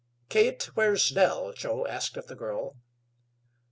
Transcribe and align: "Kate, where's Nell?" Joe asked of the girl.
"Kate, 0.29 0.63
where's 0.73 1.11
Nell?" 1.11 1.53
Joe 1.53 1.85
asked 1.85 2.17
of 2.17 2.25
the 2.25 2.33
girl. 2.35 2.75